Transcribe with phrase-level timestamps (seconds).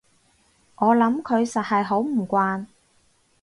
[0.77, 2.65] 我諗佢實係好唔慣